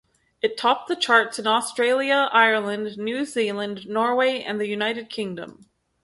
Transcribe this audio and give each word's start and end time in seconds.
It 0.41 0.57
topped 0.57 0.87
the 0.87 0.95
charts 0.95 1.37
in 1.37 1.45
Australia, 1.45 2.27
Ireland, 2.33 2.97
New 2.97 3.23
Zealand, 3.23 3.85
Norway, 3.87 4.41
and 4.41 4.59
the 4.59 4.65
United 4.67 5.11
Kingdom. 5.11 5.67